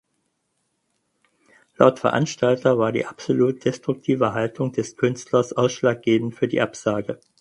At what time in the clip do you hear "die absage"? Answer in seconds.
6.47-7.19